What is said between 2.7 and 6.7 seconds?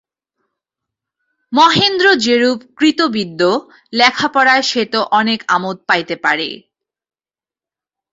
কৃতবিদ্য, লেখাপড়ায় সে তো অনেক আমোদ পাইতে পারে।